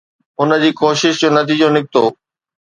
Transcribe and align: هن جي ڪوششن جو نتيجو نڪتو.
هن 0.39 0.49
جي 0.63 0.71
ڪوششن 0.79 1.19
جو 1.21 1.29
نتيجو 1.37 1.69
نڪتو. 1.77 2.03